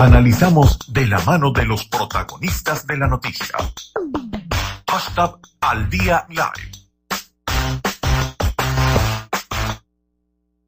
[0.00, 3.58] Analizamos de la mano de los protagonistas de la noticia.
[4.88, 6.70] Hashtag al día live.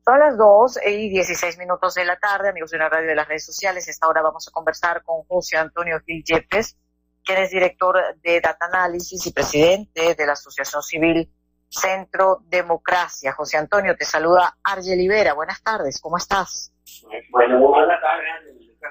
[0.04, 3.29] Son las 2 y 16 minutos de la tarde, amigos de la radio de las
[3.29, 3.87] redes sociales.
[3.87, 6.76] Esta hora vamos a conversar con José Antonio Gil Yepes,
[7.24, 11.33] quien es director de Data Analysis y presidente de la Asociación Civil
[11.69, 13.33] Centro Democracia.
[13.35, 15.35] José Antonio, te saluda Argel Libera.
[15.35, 16.73] Buenas tardes, ¿cómo estás?
[17.30, 18.49] Bueno, buenas tardes.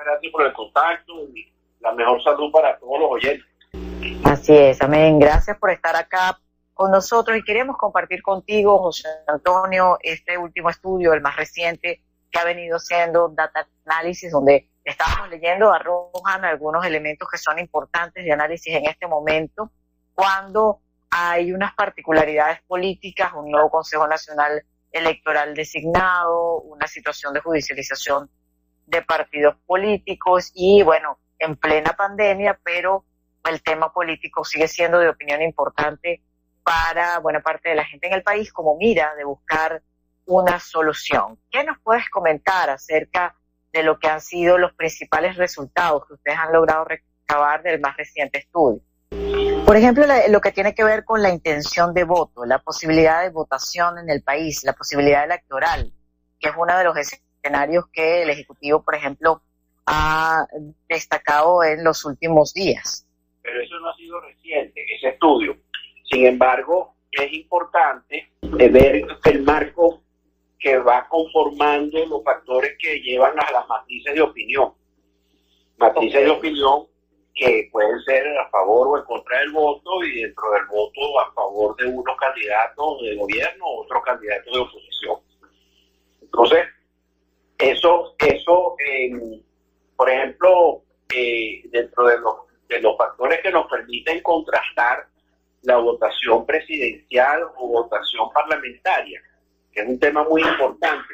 [0.10, 3.46] Gracias por el contacto y la mejor salud para todos los oyentes.
[4.24, 5.20] Así es, amén.
[5.20, 6.40] Gracias por estar acá
[6.74, 12.40] con nosotros y queremos compartir contigo, José Antonio, este último estudio, el más reciente que
[12.40, 18.32] ha venido siendo Data Analysis, donde estábamos leyendo, arrojan algunos elementos que son importantes de
[18.32, 19.72] análisis en este momento,
[20.16, 20.80] cuando
[21.12, 28.30] hay unas particularidades políticas, un nuevo Consejo Nacional Electoral designado, una situación de judicialización
[28.90, 33.06] de partidos políticos y bueno, en plena pandemia, pero
[33.50, 36.22] el tema político sigue siendo de opinión importante
[36.64, 39.82] para buena parte de la gente en el país como mira de buscar
[40.26, 41.40] una solución.
[41.50, 43.36] ¿Qué nos puedes comentar acerca
[43.72, 47.96] de lo que han sido los principales resultados que ustedes han logrado recabar del más
[47.98, 48.82] reciente estudio?
[49.66, 53.30] Por ejemplo, lo que tiene que ver con la intención de voto, la posibilidad de
[53.30, 55.94] votación en el país, la posibilidad electoral,
[56.40, 56.96] que es uno de los
[57.42, 59.42] escenarios que el Ejecutivo, por ejemplo,
[59.86, 60.46] ha
[60.88, 63.06] destacado en los últimos días.
[63.42, 65.58] Pero eso no ha sido reciente, ese estudio.
[66.04, 70.02] Sin embargo, es importante ver el marco
[70.60, 74.74] que va conformando los factores que llevan a las matrices de opinión.
[75.78, 76.86] Matrices de opinión
[77.34, 81.32] que pueden ser a favor o en contra del voto y dentro del voto a
[81.34, 85.16] favor de unos candidatos de gobierno o otros candidatos de oposición.
[86.22, 86.68] Entonces,
[87.60, 88.76] eso, eso
[90.00, 90.82] por ejemplo,
[91.14, 92.36] eh, dentro de los,
[92.70, 95.08] de los factores que nos permiten contrastar
[95.64, 99.22] la votación presidencial o votación parlamentaria,
[99.74, 101.14] que es un tema muy importante.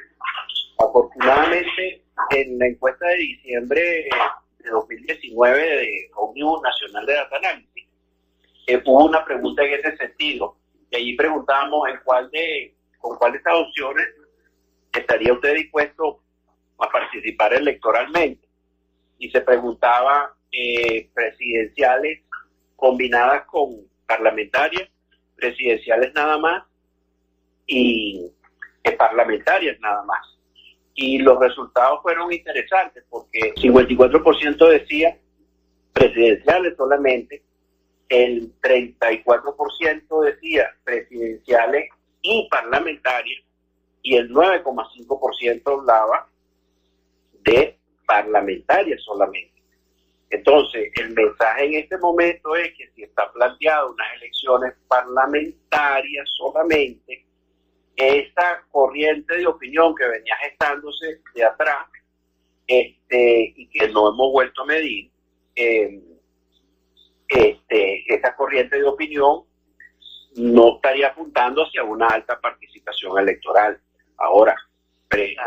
[0.77, 4.07] Afortunadamente, en la encuesta de diciembre
[4.59, 7.87] de 2019 de Omnibus Nacional de Data Analysis,
[8.67, 10.57] eh, hubo una pregunta en ese sentido.
[10.91, 14.05] Y allí preguntábamos en cuál de, con cuál de estas opciones
[14.93, 16.21] estaría usted dispuesto
[16.79, 18.47] a participar electoralmente.
[19.17, 22.21] Y se preguntaba eh, presidenciales
[22.75, 23.75] combinadas con
[24.05, 24.89] parlamentarias,
[25.35, 26.63] presidenciales nada más
[27.67, 28.31] y
[28.97, 30.35] parlamentarias nada más
[30.95, 35.17] y los resultados fueron interesantes porque 54% decía
[35.91, 37.43] presidenciales solamente,
[38.09, 41.89] el 34% decía presidenciales
[42.21, 43.43] y parlamentarias
[44.01, 46.27] y el 9,5% hablaba
[47.45, 49.53] de parlamentarias solamente.
[50.29, 57.25] Entonces, el mensaje en este momento es que si está planteado unas elecciones parlamentarias solamente,
[57.95, 61.87] esa corriente de opinión que venía gestándose de atrás
[62.67, 65.11] este, y que no hemos vuelto a medir,
[65.55, 66.01] eh,
[67.27, 69.43] este, esa corriente de opinión
[70.35, 73.79] no estaría apuntando hacia una alta participación electoral.
[74.17, 74.55] Ahora,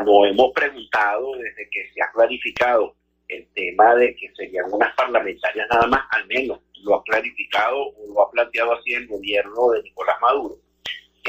[0.04, 2.94] no hemos preguntado desde que se ha clarificado
[3.28, 8.14] el tema de que serían unas parlamentarias nada más, al menos lo ha clarificado o
[8.14, 10.56] lo ha planteado así el gobierno de Nicolás Maduro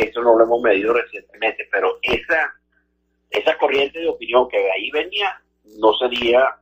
[0.06, 2.53] eso no lo hemos medido recientemente, pero esa,
[3.29, 5.41] esa corriente de opinión que de ahí venía
[5.78, 6.56] no sería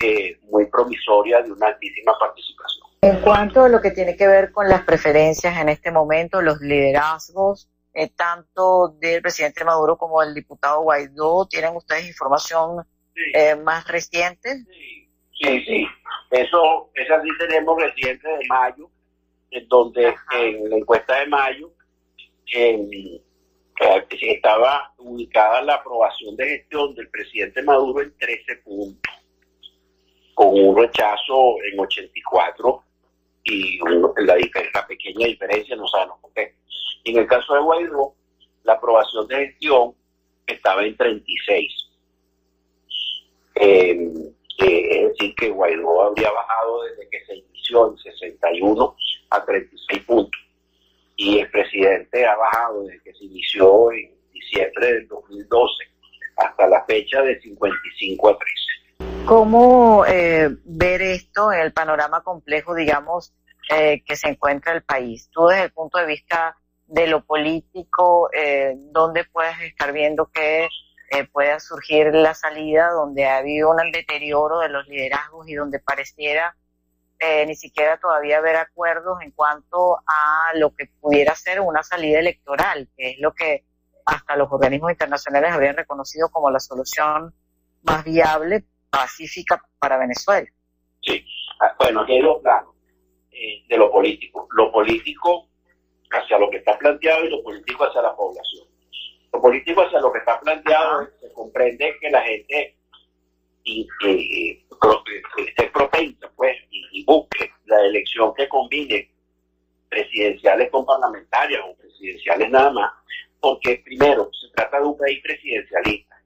[0.00, 2.86] eh, muy promisoria de una altísima participación.
[3.02, 6.60] En cuanto a lo que tiene que ver con las preferencias en este momento, los
[6.60, 12.84] liderazgos, eh, tanto del presidente Maduro como del diputado Guaidó, ¿tienen ustedes información
[13.34, 14.64] eh, más reciente?
[14.70, 15.08] Sí,
[15.40, 15.86] sí, sí.
[16.30, 18.90] Eso, esa sí tenemos reciente de mayo,
[19.50, 21.72] en donde en la encuesta de mayo
[22.46, 29.12] que estaba ubicada la aprobación de gestión del presidente Maduro en 13 puntos,
[30.34, 32.84] con un rechazo en 84
[33.44, 33.78] y
[34.16, 34.36] la,
[34.74, 36.54] la, pequeña diferencia no sabemos por qué.
[37.04, 38.14] En el caso de Guaidó,
[38.64, 39.94] la aprobación de gestión
[40.46, 41.72] estaba en 36.
[43.56, 44.10] Eh,
[44.58, 48.96] es decir, que Guaidó habría bajado desde que se inició en 61
[49.30, 50.40] a 36 puntos
[51.16, 55.84] y el presidente ha bajado desde que se inició en diciembre del 2012
[56.36, 59.24] hasta la fecha de 55 a 13.
[59.26, 63.32] ¿Cómo eh, ver esto en el panorama complejo, digamos,
[63.70, 65.28] eh, que se encuentra el país?
[65.30, 66.56] Tú desde el punto de vista
[66.86, 70.68] de lo político, eh, ¿dónde puedes estar viendo que
[71.10, 75.78] eh, pueda surgir la salida donde ha habido un deterioro de los liderazgos y donde
[75.78, 76.54] pareciera
[77.18, 82.18] eh, ni siquiera todavía haber acuerdos en cuanto a lo que pudiera ser una salida
[82.18, 83.64] electoral, que es lo que
[84.04, 87.32] hasta los organismos internacionales habían reconocido como la solución
[87.82, 90.48] más viable, pacífica para Venezuela.
[91.00, 91.24] Sí,
[91.78, 92.74] bueno, aquí hay dos planos
[93.30, 94.48] eh, de lo político.
[94.52, 95.48] Lo político
[96.10, 98.66] hacia lo que está planteado y lo político hacia la población.
[99.32, 102.76] Lo político hacia lo que está planteado se comprende que la gente
[103.64, 103.88] y,
[105.46, 109.08] esté propensa pues y, busque la elección que combine
[109.88, 112.92] presidenciales con parlamentarias o presidenciales nada más,
[113.40, 116.16] porque primero se trata de un país presidencialista.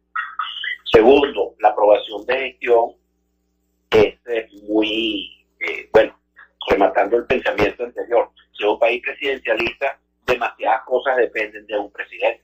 [0.93, 2.93] Segundo, la aprobación de gestión
[4.01, 6.19] es muy, eh, bueno,
[6.69, 12.43] rematando el pensamiento anterior, si es un país presidencialista, demasiadas cosas dependen de un presidente.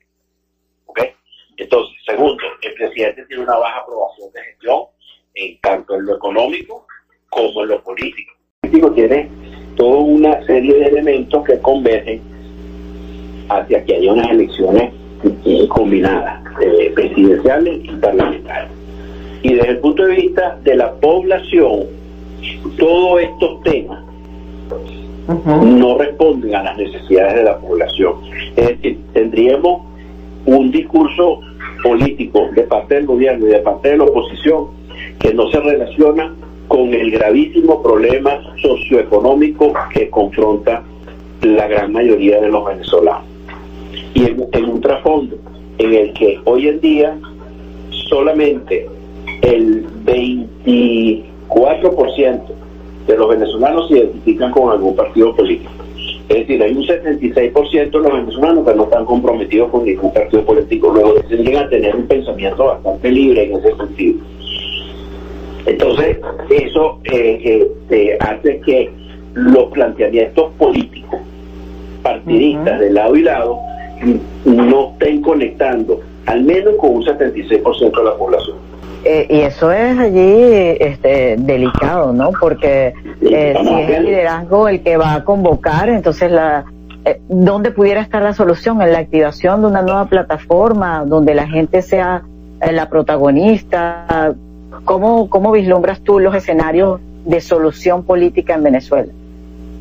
[0.86, 1.00] ¿Ok?
[1.56, 4.82] Entonces, segundo, el presidente tiene una baja aprobación de gestión,
[5.34, 6.86] en tanto en lo económico
[7.30, 8.32] como en lo político.
[8.62, 9.30] El político tiene
[9.76, 12.20] toda una serie de elementos que convergen
[13.48, 14.92] hacia que haya unas elecciones
[15.68, 18.81] combinadas, eh, presidenciales y parlamentarias.
[19.42, 21.84] Y desde el punto de vista de la población,
[22.78, 24.04] todos estos temas
[25.64, 28.14] no responden a las necesidades de la población.
[28.56, 29.82] Es decir, tendríamos
[30.46, 31.40] un discurso
[31.82, 34.66] político de parte del gobierno y de parte de la oposición
[35.18, 36.34] que no se relaciona
[36.68, 40.82] con el gravísimo problema socioeconómico que confronta
[41.42, 43.24] la gran mayoría de los venezolanos.
[44.14, 45.36] Y en, en un trasfondo
[45.78, 47.16] en el que hoy en día
[48.08, 48.88] solamente
[49.42, 52.42] el 24%
[53.06, 55.70] de los venezolanos se identifican con algún partido político.
[56.28, 60.44] Es decir, hay un 76% de los venezolanos que no están comprometidos con ningún partido
[60.44, 60.92] político.
[60.92, 64.18] Luego llegan a tener un pensamiento bastante libre en ese sentido.
[65.66, 66.16] Entonces,
[66.50, 68.90] eso eh, eh, hace que
[69.34, 71.20] los planteamientos políticos
[72.02, 73.58] partidistas de lado y lado
[74.44, 78.71] no estén conectando al menos con un 76% de la población.
[79.04, 82.30] Eh, y eso es allí este, delicado, ¿no?
[82.38, 86.64] Porque eh, si es el liderazgo el que va a convocar, entonces la,
[87.04, 88.80] eh, ¿dónde pudiera estar la solución?
[88.80, 92.22] En la activación de una nueva plataforma donde la gente sea
[92.70, 94.34] la protagonista.
[94.84, 99.12] ¿Cómo, ¿Cómo vislumbras tú los escenarios de solución política en Venezuela?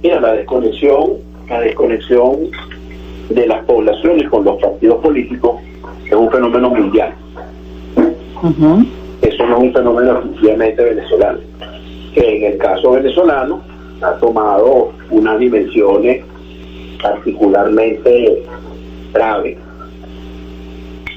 [0.02, 1.12] Mira, la desconexión,
[1.48, 2.50] la desconexión
[3.30, 5.62] de las poblaciones con los partidos políticos
[6.08, 7.14] es un fenómeno mundial
[9.22, 11.40] eso no es un fenómeno exclusivamente venezolano,
[12.14, 13.62] que en el caso venezolano
[14.02, 16.24] ha tomado unas dimensiones
[17.02, 18.44] particularmente
[19.14, 19.58] graves,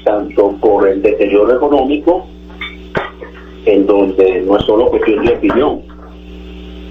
[0.03, 2.27] tanto por el deterioro económico,
[3.65, 5.81] en donde no es solo cuestión de opinión,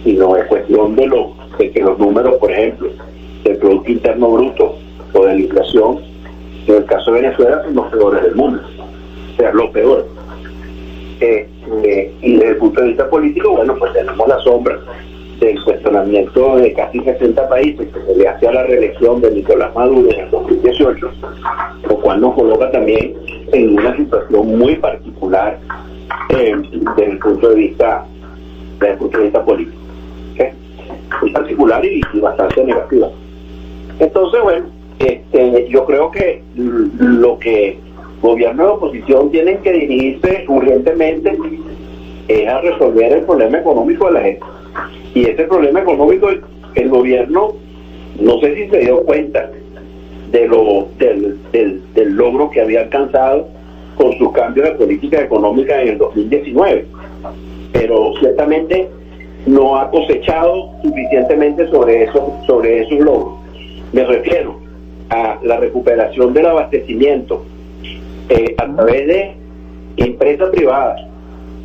[0.02, 2.88] sino es cuestión de, lo, de que los números, por ejemplo,
[3.44, 4.76] del Producto Interno Bruto
[5.12, 5.98] o de la inflación,
[6.66, 8.60] en el caso de Venezuela, son los peores del mundo,
[9.32, 10.13] o sea, los peores.
[11.20, 14.78] Y desde el punto de vista político, bueno, pues tenemos la sombra
[15.40, 19.74] del cuestionamiento de casi 60 países que se le hace a la reelección de Nicolás
[19.74, 21.10] Maduro en el 2018,
[21.88, 23.14] lo cual nos coloca también
[23.52, 25.58] en una situación muy particular
[26.30, 26.54] eh,
[26.96, 28.06] desde el punto de vista
[28.78, 29.78] desde el punto de vista político.
[31.20, 33.08] Muy particular y, bastante negativa.
[34.00, 34.66] Entonces, bueno,
[34.98, 37.78] este, yo creo que lo que
[38.24, 41.38] gobierno y oposición tienen que dirigirse urgentemente
[42.28, 44.46] es a resolver el problema económico de la gente.
[45.14, 46.28] Y ese problema económico,
[46.74, 47.52] el, gobierno,
[48.18, 49.50] no sé si se dio cuenta
[50.32, 53.46] de lo, del, del, logro que había alcanzado
[53.96, 56.86] con sus cambios de política económica en el 2019,
[57.72, 58.88] pero ciertamente
[59.46, 63.34] no ha cosechado suficientemente sobre eso, sobre esos logros.
[63.92, 64.56] Me refiero
[65.10, 67.44] a la recuperación del abastecimiento,
[68.28, 69.34] eh, a través de
[69.96, 71.00] empresas privadas,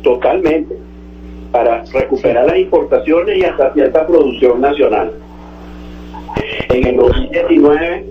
[0.02, 0.76] totalmente,
[1.52, 5.12] para recuperar las importaciones y hasta cierta producción nacional.
[6.68, 8.04] En el 2019,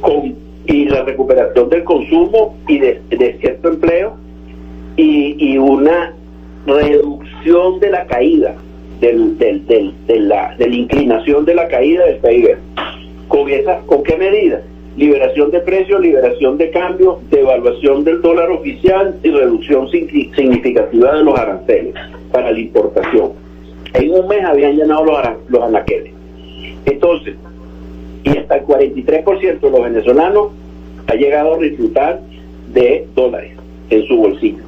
[0.00, 0.34] con,
[0.66, 4.16] y la recuperación del consumo y de, cierto empleo,
[4.96, 6.14] y, y, una
[6.66, 8.54] reducción de la caída,
[9.00, 12.56] del, del, de, la, de la inclinación de la caída del PIB.
[13.28, 14.62] ¿Con, esa, ¿Con qué medidas?
[14.96, 21.38] Liberación de precios, liberación de cambios, devaluación del dólar oficial y reducción significativa de los
[21.38, 21.94] aranceles
[22.30, 23.32] para la importación.
[23.94, 26.12] En un mes habían llenado los, los anaqueles.
[26.86, 27.34] Entonces,
[28.24, 30.48] y hasta el 43% de los venezolanos
[31.06, 32.20] ha llegado a disfrutar
[32.72, 33.52] de dólares.
[33.90, 34.64] en su bolsillo.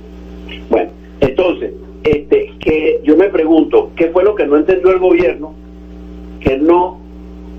[0.68, 0.90] Bueno,
[1.20, 1.72] entonces,
[2.04, 5.54] este, que yo me pregunto, ¿qué fue lo que no entendió el gobierno?
[6.40, 7.00] Que no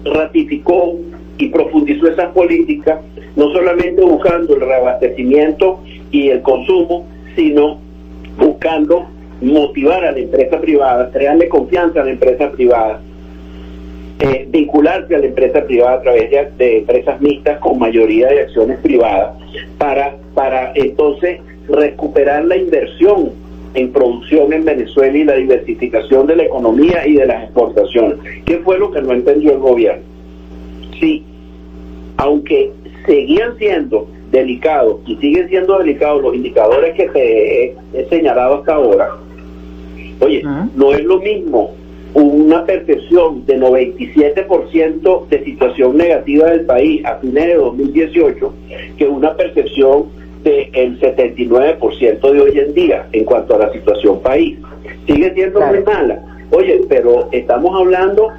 [0.05, 0.95] ratificó
[1.38, 3.00] y profundizó esas políticas,
[3.36, 5.79] no solamente buscando el reabastecimiento
[6.12, 7.79] y el consumo, sino
[8.38, 9.08] buscando
[9.41, 13.01] motivar a la empresa privada, crearle confianza a la empresa privada,
[14.20, 18.79] eh, vincularse a la empresa privada a través de, empresas mixtas con mayoría de acciones
[18.79, 19.36] privadas,
[19.77, 21.39] para, para entonces
[21.70, 23.32] recuperar la inversión
[23.75, 28.17] en producción en Venezuela y la diversificación de la economía y de las exportaciones.
[28.46, 30.16] ¿Qué fue lo que no entendió el gobierno?
[30.99, 31.23] Sí,
[32.17, 32.71] aunque
[33.05, 39.09] seguían siendo delicados y siguen siendo delicados los indicadores que te he, señalado hasta ahora,
[40.19, 40.43] oye,
[40.75, 41.71] no es lo mismo
[42.13, 48.53] una percepción de 97% de situación negativa del país a fines de 2018
[48.97, 50.05] que una percepción
[50.43, 54.57] del 79% de hoy en día en cuanto a la situación país.
[55.05, 56.23] Sigue siendo muy mala.
[56.51, 58.29] Oye, pero estamos hablando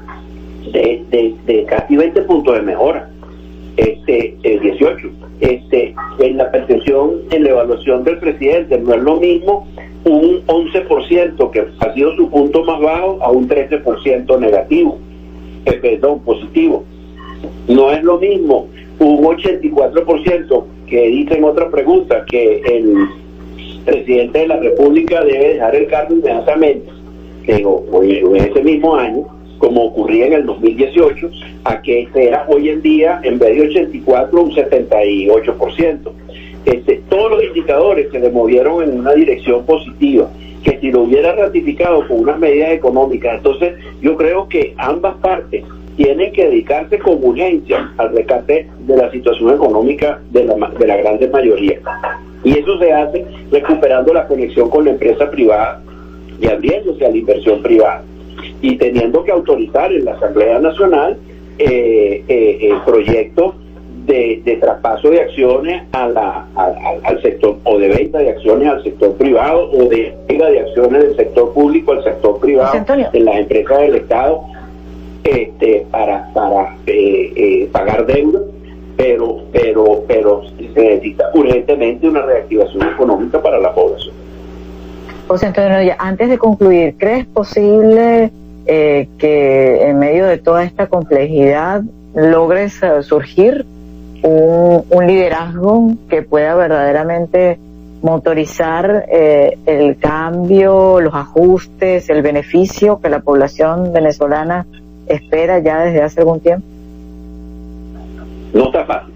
[0.73, 3.11] de, de, casi 20 puntos de mejora.
[3.77, 5.09] Este, 18.
[5.41, 9.69] Este, en la percepción, en la evaluación del presidente, no es lo mismo
[10.05, 14.99] un 11% que ha sido su punto más bajo a un 13% negativo,
[15.65, 16.85] eh, perdón, positivo.
[17.69, 18.67] No es lo mismo
[18.99, 22.95] un 84% que dice en otra pregunta que el
[23.85, 26.91] presidente de la República debe dejar el cargo inmediatamente,
[27.47, 31.31] en ese mismo año, como ocurría en el 2018,
[31.65, 35.99] a que sea hoy en día, en vez de 84, un 78%.
[36.65, 40.29] Este, todos los indicadores se le movieron en una dirección positiva,
[40.63, 45.65] que si lo hubiera ratificado con unas medidas económicas, entonces yo creo que ambas partes
[45.97, 50.97] tienen que dedicarse con urgencia al rescate de la situación económica de la, de la
[50.97, 51.81] grande mayoría.
[52.45, 55.83] Y eso se hace recuperando la conexión con la empresa privada
[56.41, 58.05] y abriéndose a la inversión privada
[58.61, 61.17] y teniendo que autorizar en la Asamblea Nacional
[61.59, 63.55] eh, eh, proyectos
[64.09, 66.47] de, traspaso de acciones a la,
[67.05, 71.03] al sector o de venta de acciones al sector privado o de venta de acciones
[71.03, 74.41] del sector público al sector privado en las empresas del Estado
[75.25, 78.41] este, para, para eh, eh, pagar deuda,
[78.97, 84.15] pero, pero, pero se necesita urgentemente una reactivación económica para la población.
[85.27, 88.31] José Antonio, antes de concluir, ¿crees posible
[88.71, 91.83] eh, que en medio de toda esta complejidad
[92.15, 93.65] logres surgir
[94.23, 97.59] un, liderazgo que pueda verdaderamente
[98.03, 104.67] motorizar eh, el cambio, los ajustes, el beneficio que la población venezolana
[105.07, 106.67] espera ya desde hace algún tiempo?
[108.53, 109.15] No está fácil.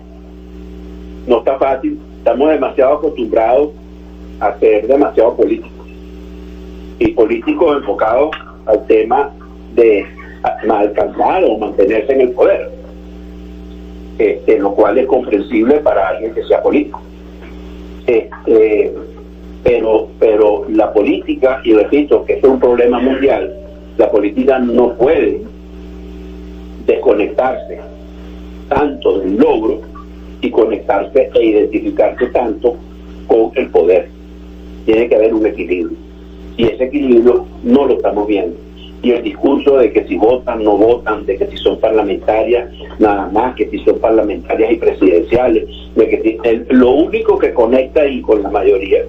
[1.26, 2.00] No está fácil.
[2.18, 3.70] Estamos demasiado acostumbrados
[4.40, 5.86] a ser demasiado políticos.
[6.98, 8.30] Y políticos enfocados
[8.66, 9.30] al tema
[9.74, 10.06] de
[10.68, 12.82] alcanzar o mantenerse en el poder
[14.18, 17.00] este, lo cual es comprensible para alguien que sea político.
[18.06, 18.92] Este,
[19.64, 23.52] pero, pero la política, y repito que es un problema mundial,
[23.96, 25.42] la política no puede
[26.86, 27.80] desconectarse
[28.68, 29.80] tanto del logro
[30.40, 32.76] y conectarse e identificarse tanto
[33.26, 34.08] con el poder.
[34.84, 35.96] Tiene que haber un equilibrio.
[36.56, 38.56] Y ese equilibrio no lo estamos viendo
[39.02, 43.28] y el discurso de que si votan, no votan, de que si son parlamentarias, nada
[43.32, 45.64] más, que si son parlamentarias y presidenciales,
[45.96, 49.02] de que lo único que conecta ahí con la mayoría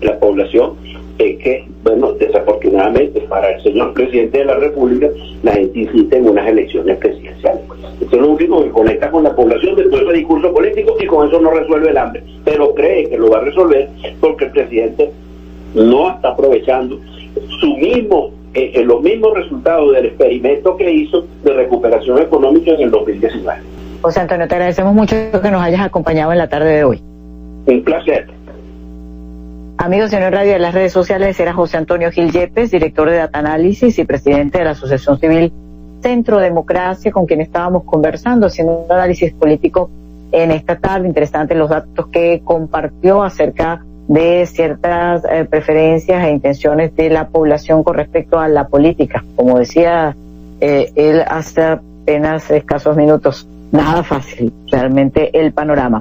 [0.00, 0.74] de la población
[1.18, 5.08] es que, bueno, desafortunadamente para el señor presidente de la República,
[5.42, 7.62] la gente insiste en unas elecciones presidenciales.
[8.00, 11.28] Eso es lo único que conecta con la población después del discurso político y con
[11.28, 13.88] eso no resuelve el hambre, pero cree que lo va a resolver
[14.20, 15.10] porque el presidente
[15.74, 16.98] no está aprovechando
[17.60, 22.80] su mismo eh, en los mismos resultados del experimento que hizo de recuperación económica en
[22.80, 23.60] el 2019.
[24.02, 27.02] José Antonio, te agradecemos mucho que nos hayas acompañado en la tarde de hoy.
[27.66, 28.26] Un placer.
[29.78, 33.38] Amigos señor Radio de las redes sociales, era José Antonio Gil Yepes, director de Data
[33.38, 35.52] Análisis y presidente de la Asociación Civil
[36.02, 39.90] Centro Democracia, con quien estábamos conversando, haciendo un análisis político
[40.32, 41.06] en esta tarde.
[41.06, 47.84] Interesantes los datos que compartió acerca de ciertas eh, preferencias e intenciones de la población
[47.84, 49.24] con respecto a la política.
[49.36, 50.16] Como decía
[50.60, 55.98] eh, él hace apenas escasos minutos, nada fácil realmente el panorama.